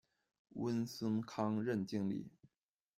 [0.55, 2.25] 温松康任经理。